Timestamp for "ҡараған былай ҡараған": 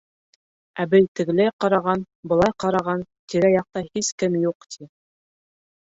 1.65-3.05